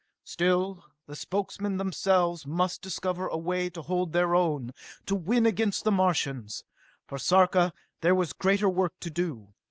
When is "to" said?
3.69-3.83, 5.05-5.13, 9.01-9.11